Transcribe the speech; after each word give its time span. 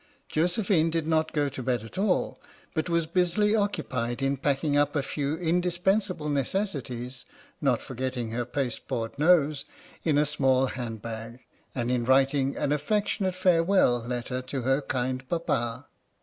Josephine 0.29 0.89
did 0.89 1.05
not 1.05 1.31
go 1.31 1.47
to 1.49 1.61
bed 1.61 1.83
at 1.83 1.95
all, 1.95 2.41
but 2.73 2.89
was 2.89 3.05
busily 3.05 3.55
occupied 3.55 4.23
in 4.23 4.35
packing 4.35 4.75
up 4.75 4.95
a 4.95 5.03
few 5.03 5.37
indis 5.37 5.79
pensable 5.79 6.27
necessaries 6.27 7.23
(not 7.61 7.83
forgetting 7.83 8.31
her 8.31 8.43
paste 8.43 8.87
board 8.87 9.11
nose) 9.19 9.63
in 10.03 10.17
a 10.17 10.25
small 10.25 10.65
handbag, 10.65 11.41
and 11.75 11.91
in 11.91 12.03
writing 12.03 12.57
an 12.57 12.71
affec 12.71 13.09
70 13.09 13.09
H.M.S. 13.09 13.09
"PINAFORE" 13.11 13.11
tionate 13.11 13.35
farewell 13.53 13.99
letter 14.07 14.41
to 14.41 14.61
her 14.63 14.81
kind 14.81 15.29
Papa. 15.29 15.85